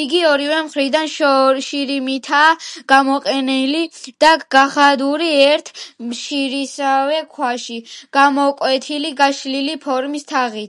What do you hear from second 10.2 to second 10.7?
თაღით.